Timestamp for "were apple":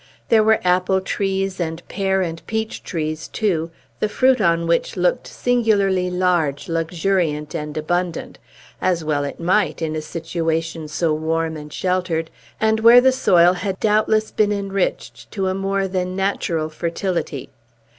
0.43-0.99